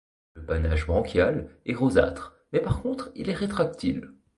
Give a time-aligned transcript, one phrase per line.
[0.33, 4.09] Le panache branchiale est rosâtre mais par contre il est rétractile.